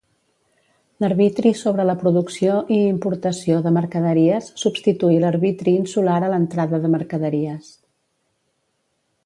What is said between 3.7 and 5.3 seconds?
Mercaderies substituí